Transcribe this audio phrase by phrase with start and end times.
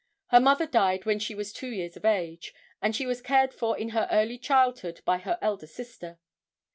[0.29, 3.77] Her mother died when she was two years of age, and she was cared for
[3.77, 6.17] in her early childhood by her elder sister.